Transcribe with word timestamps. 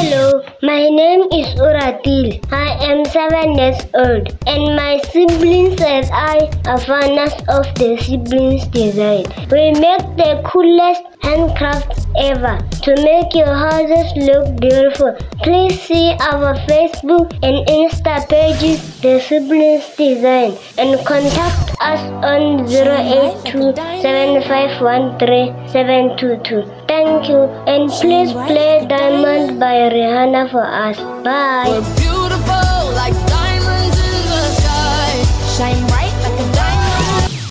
Hello, 0.00 0.40
my 0.62 0.88
name 0.88 1.28
is 1.30 1.48
Uratil. 1.60 2.40
I 2.50 2.72
am 2.88 3.04
seven 3.04 3.52
years 3.58 3.76
old, 3.92 4.32
and 4.46 4.74
my 4.74 4.96
siblings 5.12 5.69
and 6.00 6.08
I 6.12 6.48
are 6.70 6.78
fans 6.80 7.32
of 7.48 7.64
the 7.76 7.96
siblings 8.00 8.66
design. 8.68 9.24
We 9.50 9.72
make 9.72 10.06
the 10.16 10.40
coolest 10.46 11.02
handcrafts 11.20 12.06
ever 12.16 12.58
to 12.84 12.94
make 13.04 13.34
your 13.34 13.52
houses 13.52 14.12
look 14.16 14.56
beautiful. 14.60 15.14
Please 15.42 15.78
see 15.82 16.16
our 16.20 16.54
Facebook 16.70 17.32
and 17.42 17.66
Insta 17.68 18.26
pages, 18.28 18.80
The 19.00 19.20
Siblings 19.20 19.84
Design, 19.96 20.56
and 20.78 21.04
contact 21.04 21.76
us 21.80 22.00
on 22.24 22.66
082 22.66 23.74
7513722. 24.00 26.64
Thank 26.88 27.28
you, 27.28 27.40
and 27.68 27.90
please 27.90 28.32
play 28.32 28.86
Diamond 28.88 29.60
by 29.60 29.74
Rihanna 29.92 30.48
for 30.50 30.64
us. 30.64 30.96
Bye. 31.22 31.82